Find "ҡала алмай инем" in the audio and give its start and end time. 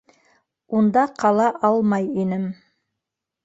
1.25-2.51